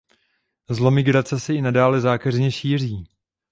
[0.69, 3.07] Zlo migrace se i nadále zákeřně šíří.